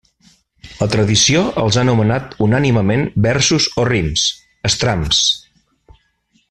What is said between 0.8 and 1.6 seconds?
tradició